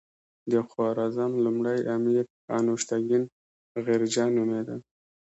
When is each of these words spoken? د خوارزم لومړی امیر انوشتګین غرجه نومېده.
د 0.51 0.53
خوارزم 0.69 1.31
لومړی 1.45 1.79
امیر 1.95 2.23
انوشتګین 2.55 3.23
غرجه 3.85 4.25
نومېده. 4.35 4.75